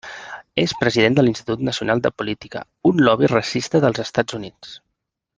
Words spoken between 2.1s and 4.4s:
Política, un lobby racista dels Estats